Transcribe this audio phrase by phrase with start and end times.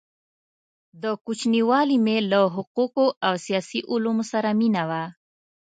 [1.03, 5.05] د كوچنیوالي مي له حقو قو او سیاسي علومو سره مینه وه؛